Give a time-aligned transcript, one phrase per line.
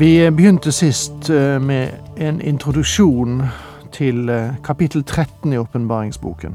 [0.00, 3.42] Vi begynte sist eh, med en introduksjon
[3.92, 6.54] til eh, kapittel 13 i åpenbaringsboken.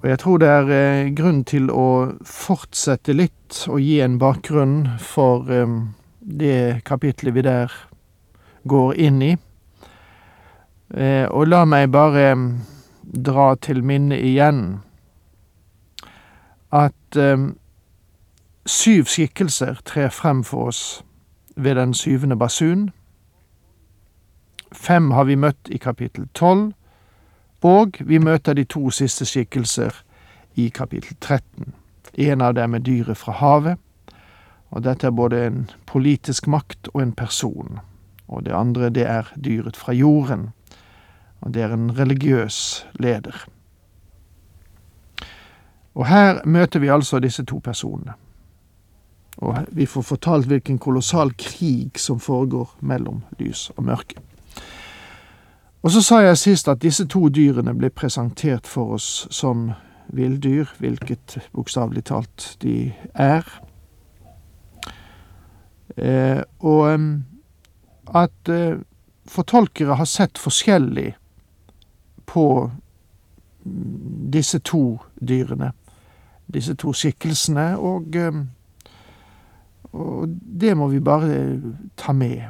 [0.00, 1.84] Og jeg tror det er eh, grunn til å
[2.24, 5.44] fortsette litt og gi en bakgrunn for
[6.40, 7.76] det kapitlet vi der
[8.64, 9.32] går inn i.
[11.28, 12.34] Og la meg bare
[13.04, 14.78] dra til minne igjen
[16.72, 17.24] at
[18.64, 20.86] syv skikkelser trer frem for oss
[21.56, 22.90] ved den syvende basun.
[24.72, 26.72] Fem har vi møtt i kapittel tolv,
[27.62, 30.02] og vi møter de to siste skikkelser
[30.54, 31.72] i kapittel 13.
[32.14, 33.78] En av dem er dyret fra havet,
[34.70, 37.78] og dette er både en politisk makt og en person.
[38.28, 40.50] Og det andre, det er dyret fra jorden,
[41.40, 43.46] og det er en religiøs leder.
[45.94, 48.12] Og her møter vi altså disse to personene.
[49.44, 54.22] Og vi får fortalt hvilken kolossal krig som foregår mellom lys og mørke.
[55.84, 59.74] Og så sa jeg sist at disse to dyrene ble presentert for oss som
[60.16, 63.44] villdyr, hvilket bokstavelig talt de er.
[65.96, 66.88] Eh, og
[68.16, 68.80] at eh,
[69.28, 71.12] fortolkere har sett forskjellig
[72.26, 72.46] på
[74.32, 75.72] disse to dyrene,
[76.48, 78.40] disse to skikkelsene, og eh,
[79.94, 80.28] og
[80.60, 81.60] det må vi bare
[81.96, 82.42] ta med.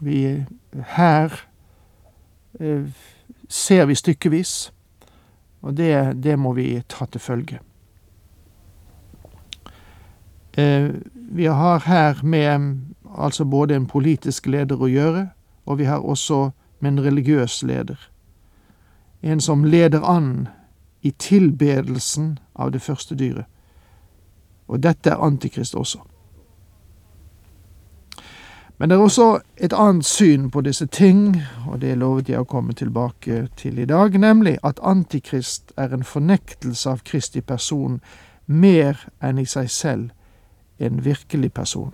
[0.00, 0.44] Vi
[0.86, 1.32] Her
[2.60, 2.84] eh,
[3.48, 4.72] ser vi stykkevis,
[5.62, 7.58] og det, det må vi ta til følge.
[10.58, 12.78] Eh, vi har her med
[13.18, 15.28] altså både en politisk leder å gjøre,
[15.66, 18.10] og vi har også med en religiøs leder.
[19.22, 20.48] En som leder an
[21.02, 23.46] i tilbedelsen av det første dyret.
[24.68, 25.98] Og dette er Antikrist også.
[28.78, 32.46] Men det er også et annet syn på disse ting, og det lovet jeg å
[32.46, 37.98] komme tilbake til i dag, nemlig at Antikrist er en fornektelse av Kristi person
[38.46, 40.10] mer enn i seg selv
[40.78, 41.90] en virkelig person.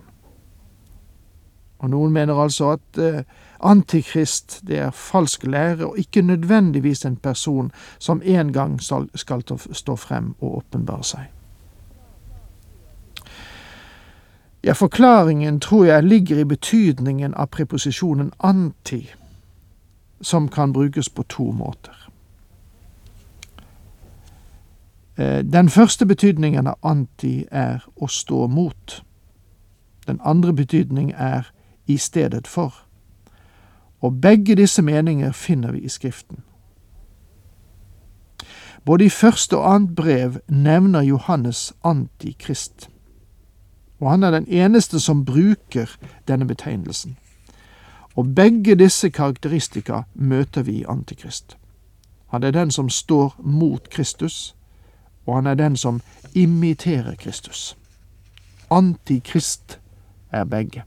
[1.81, 3.23] Og noen mener altså at eh,
[3.65, 9.09] Antikrist det er falsk lære, og ikke nødvendigvis en person som en gang skal,
[9.71, 11.34] stå frem og åpenbare seg.
[14.65, 19.11] Ja, forklaringen tror jeg ligger i betydningen av preposisjonen anti,
[20.21, 22.09] som kan brukes på to måter.
[25.17, 29.03] Eh, den første betydningen av anti er å stå mot.
[30.07, 31.51] Den andre betydning er
[31.85, 32.73] i stedet for.
[34.01, 36.41] Og begge disse meninger finner vi i Skriften.
[38.85, 42.89] Både i første og annet brev nevner Johannes antikrist
[43.99, 45.97] og han er den eneste som bruker
[46.27, 47.17] denne betegnelsen.
[48.15, 51.57] Og begge disse karakteristika møter vi i Antikrist.
[52.27, 54.55] Han er den som står mot Kristus,
[55.25, 56.01] og han er den som
[56.33, 57.77] imiterer Kristus.
[58.71, 59.79] Antikrist
[60.31, 60.83] er begge.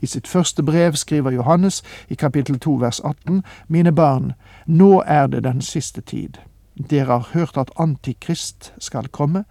[0.00, 4.32] I sitt første brev skriver Johannes i kapittel 2 vers 18, Mine barn,
[4.66, 6.38] nå er det den siste tid.
[6.90, 9.44] Dere har hørt at Antikrist skal komme,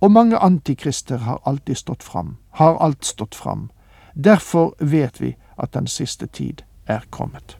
[0.00, 3.70] og mange antikrister har alltid stått fram, har alt stått fram.
[4.14, 7.58] Derfor vet vi at den siste tid er kommet.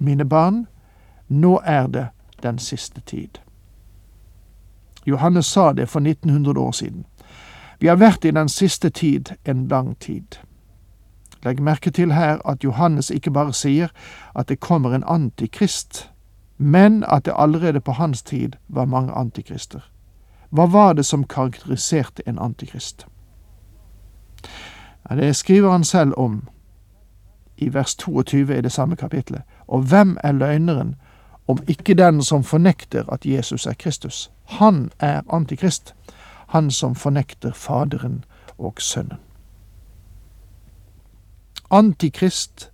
[0.00, 0.66] Mine barn,
[1.28, 2.08] nå er det
[2.42, 3.38] den siste tid.
[5.06, 7.06] Johannes sa det for 1900 år siden.
[7.78, 10.36] Vi har vært i den siste tid en lang tid.
[11.44, 13.88] Legg merke til her at Johannes ikke bare sier
[14.34, 16.10] at det kommer en antikrist,
[16.58, 19.80] men at det allerede på hans tid var mange antikrister.
[20.56, 23.06] Hva var det som karakteriserte en antikrist?
[25.10, 26.48] Det skriver han selv om
[27.56, 29.42] i vers 22 i det samme kapitlet.
[29.66, 30.94] Og hvem er løgneren
[31.48, 34.30] om ikke den som fornekter at Jesus er Kristus?
[34.44, 35.94] Han er antikrist,
[36.46, 38.24] han som fornekter Faderen
[38.58, 39.18] og Sønnen.
[41.70, 42.70] Antikrist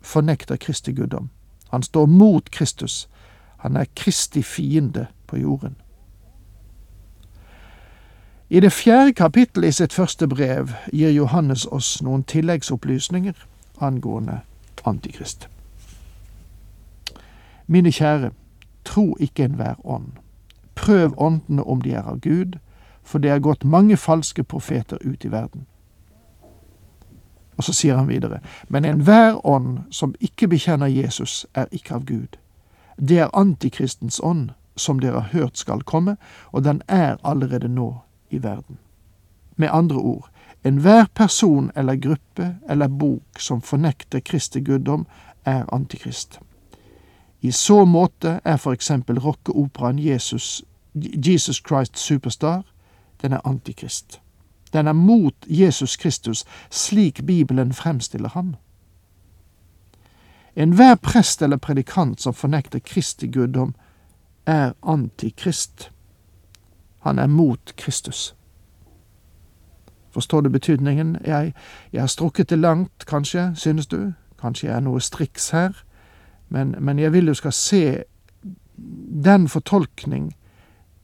[0.00, 1.30] fornekter Kristi guddom.
[1.70, 3.08] Han står mot Kristus.
[3.56, 5.76] Han er Kristi fiende på jorden.
[8.52, 13.32] I det fjerde kapittelet i sitt første brev gir Johannes oss noen tilleggsopplysninger
[13.80, 14.42] angående
[14.84, 15.46] Antikrist.
[17.66, 18.30] Mine kjære,
[18.84, 20.12] tro ikke enhver ånd.
[20.74, 22.60] Prøv åndene om de er av Gud,
[23.02, 25.64] for det er gått mange falske profeter ut i verden.
[27.56, 32.04] Og så sier han videre, men enhver ånd som ikke bekjenner Jesus, er ikke av
[32.04, 32.36] Gud.
[33.00, 36.18] Det er antikristens ånd, som dere har hørt skal komme,
[36.52, 38.02] og den er allerede nå
[38.32, 38.78] i verden.
[39.56, 40.28] Med andre ord,
[40.64, 45.06] enhver person eller gruppe eller bok som fornekter Kristi guddom,
[45.44, 46.40] er antikrist.
[47.40, 50.62] I så måte er for eksempel rockeoperaen Jesus,
[50.94, 52.62] Jesus Christ Superstar,
[53.22, 54.20] den er antikrist.
[54.72, 58.54] Den er mot Jesus Kristus, slik Bibelen fremstiller ham.
[60.56, 63.74] Enhver prest eller predikant som fornekter Kristi guddom,
[64.46, 65.90] er antikrist.
[67.02, 68.34] Han er mot Kristus.
[70.10, 71.16] Forstår du betydningen?
[71.24, 71.52] Jeg,
[71.92, 74.12] jeg har strukket det langt, kanskje, synes du?
[74.40, 75.72] Kanskje jeg er noe striks her?
[76.48, 78.02] Men, men jeg vil du skal se
[79.24, 80.36] den fortolkning,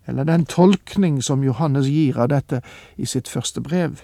[0.07, 2.61] eller den tolkning som Johannes gir av dette
[2.97, 4.03] i sitt første brev.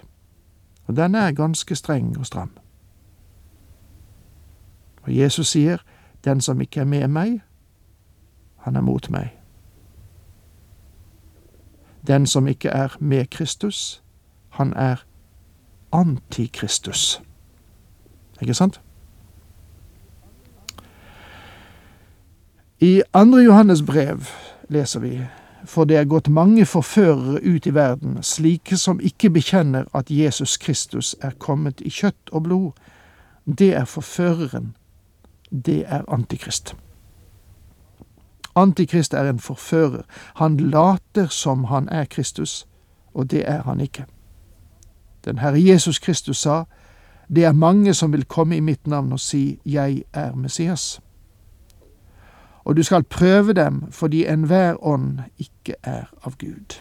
[0.86, 2.50] Og den er ganske streng og stram.
[5.02, 5.78] Og Jesus sier,
[6.24, 7.40] den som ikke er med meg,
[8.56, 9.43] han er mot meg.
[12.06, 14.02] Den som ikke er med Kristus,
[14.48, 14.96] han er
[15.92, 17.22] antikristus.
[18.40, 18.80] Ikke sant?
[22.80, 24.26] I andre Johannes brev
[24.68, 25.20] leser vi
[25.64, 30.56] for det er gått mange forførere ut i verden, slike som ikke bekjenner at Jesus
[30.60, 32.70] Kristus er kommet i kjøtt og blod.
[33.44, 34.74] Det er forføreren.
[35.50, 36.74] Det er Antikrist.
[38.54, 40.02] Antikrist er en forfører.
[40.34, 42.66] Han later som han er Kristus,
[43.14, 44.04] og det er han ikke.
[45.24, 46.64] Den Herre Jesus Kristus sa,
[47.34, 51.00] det er mange som vil komme i mitt navn og si, Jeg er Messias.
[52.64, 56.80] Og du skal prøve dem fordi enhver ånd ikke er av Gud.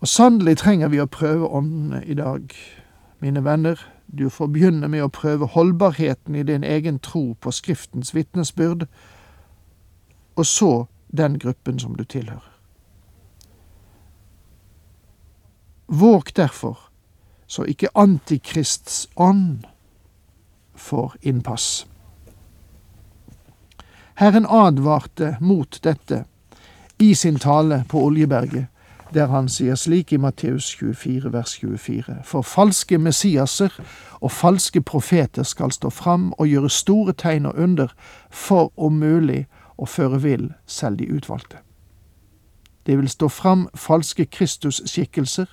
[0.00, 2.54] Og sannelig trenger vi å prøve åndene i dag,
[3.20, 3.80] mine venner.
[4.18, 8.86] Du får begynne med å prøve holdbarheten i din egen tro på Skriftens vitnesbyrd,
[10.38, 12.54] og så den gruppen som du tilhører.
[15.88, 16.78] Våg derfor,
[17.46, 19.64] så ikke Antikrists ånd
[20.74, 21.86] får innpass.
[24.14, 26.24] Herren advarte mot dette
[26.98, 28.66] i sin tale på Oljeberget,
[29.14, 32.18] der han sier slik i Matteus 24, vers 24.
[32.24, 33.72] For falske messiaser
[34.20, 37.88] og falske profeter skal stå fram og gjøre store tegn og under,
[38.30, 39.46] for om mulig
[39.78, 41.62] å føre vill selv de utvalgte.
[42.86, 45.46] Det vil stå fram falske Kristus-skikkelser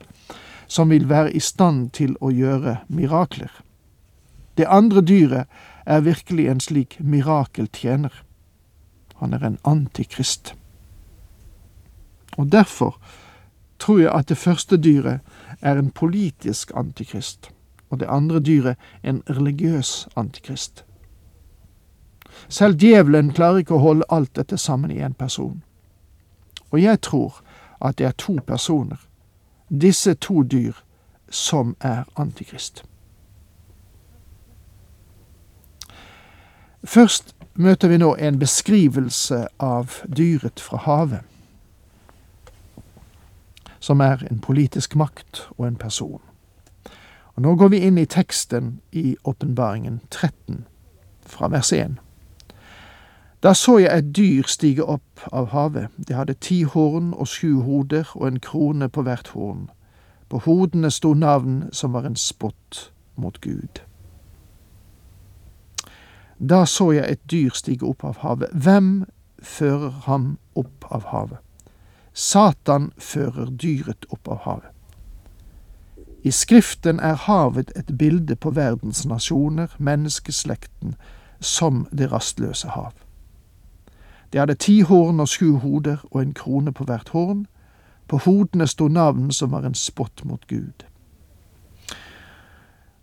[0.68, 3.52] som vil være i stand til å gjøre mirakler.
[4.58, 5.48] Det andre dyret
[5.86, 8.24] er virkelig en slik mirakeltjener.
[9.16, 10.56] Han er en antikrist.
[12.38, 13.00] Og derfor
[13.80, 15.20] tror jeg at det første dyret
[15.62, 17.52] er en politisk antikrist,
[17.90, 20.86] og det andre dyret en religiøs antikrist.
[22.50, 25.64] Selv djevelen klarer ikke å holde alt dette sammen i én person.
[26.72, 27.42] Og jeg tror
[27.82, 29.00] at det er to personer,
[29.70, 30.74] disse to dyr,
[31.30, 32.84] som er antikrist.
[36.84, 41.24] Først møter vi nå en beskrivelse av dyret fra havet,
[43.80, 46.22] som er en politisk makt og en person.
[47.36, 50.66] Og Nå går vi inn i teksten i Åpenbaringen 13,
[51.26, 51.98] fra vers 1.
[53.44, 55.88] Da så jeg et dyr stige opp av havet.
[55.98, 59.70] Det hadde ti horn og sju hoder og en krone på hvert horn.
[60.30, 63.82] På hodene sto navn som var en spott mot Gud.
[66.40, 68.50] Da så jeg et dyr stige opp av havet.
[68.52, 69.06] Hvem
[69.40, 71.40] fører ham opp av havet?
[72.14, 74.72] Satan fører dyret opp av havet.
[76.24, 80.96] I Skriften er havet et bilde på verdens nasjoner, menneskeslekten,
[81.40, 83.05] som det rastløse hav.
[84.36, 87.46] Det hadde ti horn og sju hoder og en krone på hvert horn.
[88.12, 90.84] På hodene sto navn som var en spott mot Gud.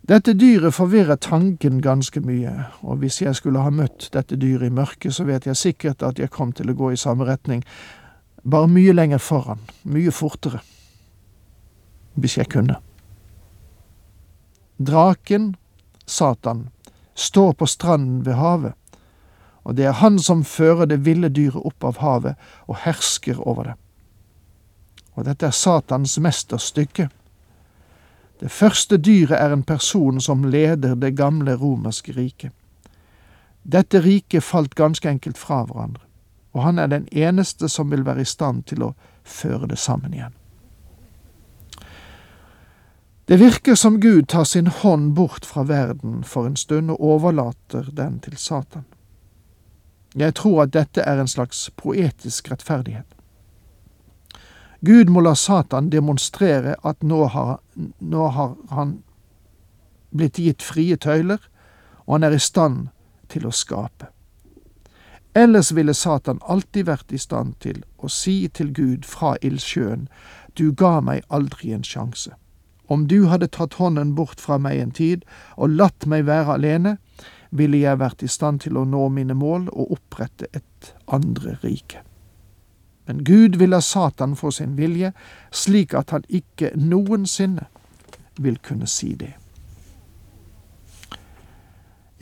[0.05, 2.51] Dette dyret forvirrer tanken ganske mye,
[2.85, 6.21] og hvis jeg skulle ha møtt dette dyret i mørket, så vet jeg sikkert at
[6.21, 7.65] jeg kom til å gå i samme retning,
[8.45, 10.61] bare mye lenger foran, mye fortere,
[12.13, 12.77] hvis jeg kunne.
[14.77, 15.55] Draken,
[16.05, 16.67] Satan,
[17.15, 18.77] står på stranden ved havet,
[19.63, 22.35] og det er han som fører det ville dyret opp av havet
[22.67, 23.75] og hersker over det.
[25.15, 27.07] Og dette er Satans mesterstykke.
[28.39, 32.51] Det første dyret er en person som leder det gamle romerske riket.
[33.63, 36.03] Dette riket falt ganske enkelt fra hverandre,
[36.51, 40.13] og han er den eneste som vil være i stand til å føre det sammen
[40.13, 40.33] igjen.
[43.25, 47.87] Det virker som Gud tar sin hånd bort fra verden for en stund og overlater
[47.95, 48.83] den til Satan.
[50.15, 53.07] Jeg tror at dette er en slags poetisk rettferdighet.
[54.85, 57.59] Gud må la Satan demonstrere at nå har,
[57.99, 58.97] nå har han
[60.11, 61.39] blitt gitt frie tøyler,
[62.05, 62.89] og han er i stand
[63.31, 64.11] til å skape.
[65.33, 70.09] Ellers ville Satan alltid vært i stand til å si til Gud fra ildsjøen,
[70.53, 72.35] du ga meg aldri en sjanse.
[72.91, 75.23] Om du hadde tatt hånden bort fra meg en tid
[75.55, 76.97] og latt meg være alene,
[77.53, 82.01] ville jeg vært i stand til å nå mine mål og opprette et andre rike.
[83.05, 85.11] Men Gud vil la Satan få sin vilje,
[85.51, 87.67] slik at han ikke noensinne
[88.39, 89.33] vil kunne si det.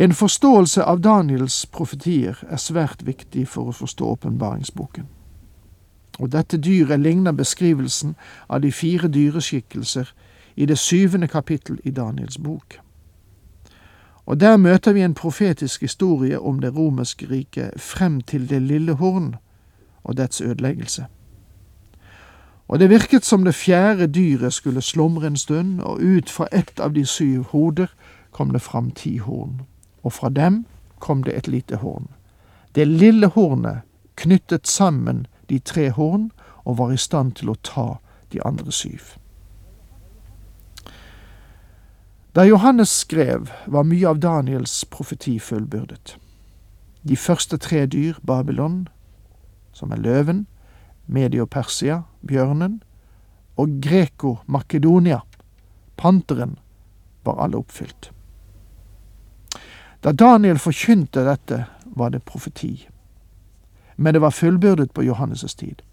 [0.01, 5.05] En forståelse av Daniels profetier er svært viktig for å forstå åpenbaringsboken.
[6.19, 8.15] Og dette dyret ligner beskrivelsen
[8.49, 10.09] av de fire dyreskikkelser
[10.55, 12.80] i det syvende kapittel i Daniels bok.
[14.31, 18.93] Og der møter vi en profetisk historie om det romerske riket frem til det lille
[18.93, 19.35] horn
[20.03, 21.05] og dets ødeleggelse.
[22.67, 26.79] Og det virket som det fjerde dyret skulle slumre en stund, og ut fra ett
[26.79, 27.91] av de syv hoder
[28.31, 29.61] kom det fram ti horn,
[30.03, 30.65] og fra dem
[30.99, 32.07] kom det et lite horn.
[32.75, 33.81] Det lille hornet
[34.15, 36.31] knyttet sammen de tre horn
[36.63, 37.99] og var i stand til å ta
[38.31, 39.20] de andre syv.
[42.35, 46.15] Da Johannes skrev, var mye av Daniels profeti fullbyrdet.
[47.03, 48.85] De første tre dyr, Babylon,
[49.75, 50.45] som er løven,
[51.11, 52.77] Medio-Persia, bjørnen,
[53.59, 55.19] og Greko-Makedonia,
[55.97, 56.55] panteren,
[57.25, 58.13] var alle oppfylt.
[59.99, 62.87] Da Daniel forkynte dette, var det profeti.
[63.95, 65.83] Men det var fullbyrdet på Johannes' tid.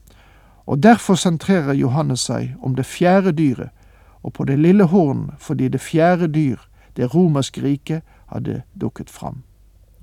[0.66, 3.75] Og derfor sentrerer Johannes seg om det fjerde dyret
[4.22, 6.56] og på det lille horn fordi det fjerde dyr,
[6.96, 9.42] det romerske riket, hadde dukket fram.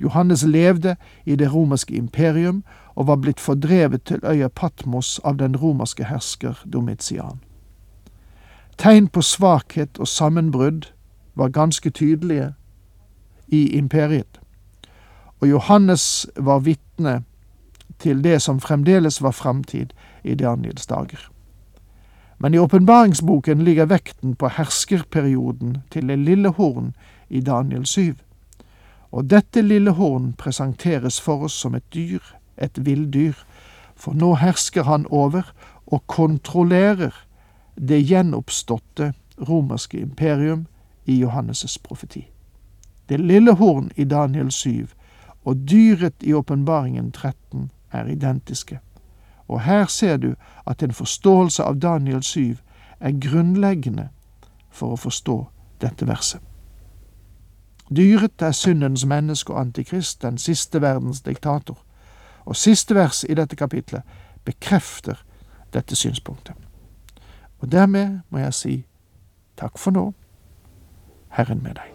[0.01, 0.95] Johannes levde
[1.25, 2.63] i det romerske imperium
[2.95, 7.39] og var blitt fordrevet til øya Patmos av den romerske hersker Domitian.
[8.77, 10.91] Tegn på svakhet og sammenbrudd
[11.35, 12.53] var ganske tydelige
[13.47, 14.39] i imperiet,
[15.39, 17.23] og Johannes var vitne
[17.99, 19.93] til det som fremdeles var framtid
[20.23, 21.34] i Daniels dager.
[22.37, 26.93] Men i åpenbaringsboken ligger vekten på herskerperioden til det lille horn
[27.29, 28.13] i Daniel 7.
[29.11, 32.19] Og dette lille horn presenteres for oss som et dyr,
[32.57, 33.37] et villdyr,
[33.95, 35.53] for nå hersker han over
[35.87, 37.15] og kontrollerer
[37.75, 39.13] det gjenoppståtte
[39.47, 40.65] romerske imperium
[41.05, 42.27] i Johannes' profeti.
[43.09, 44.87] Det lille horn i Daniel 7
[45.45, 48.79] og dyret i åpenbaringen 13 er identiske.
[49.47, 50.33] Og her ser du
[50.65, 52.57] at en forståelse av Daniel 7
[52.99, 54.09] er grunnleggende
[54.69, 55.37] for å forstå
[55.81, 56.41] dette verset.
[57.95, 61.77] Dyret er syndens menneske og antikrist, den siste verdens diktator.
[62.45, 64.01] Og siste vers i dette kapitlet
[64.45, 65.21] bekrefter
[65.73, 66.55] dette synspunktet.
[67.59, 68.75] Og dermed må jeg si
[69.57, 70.11] takk for nå,
[71.29, 71.94] Herren med deg.